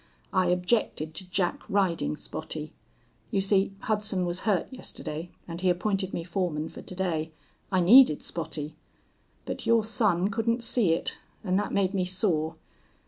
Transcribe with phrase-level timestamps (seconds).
[0.33, 2.71] I objected to Jack riding Spottie.
[3.29, 7.29] You see, Hudson was hurt yesterday and he appointed me foreman for to day.
[7.71, 8.73] I needed Spottie.
[9.45, 12.55] But your son couldn't see it, and that made me sore.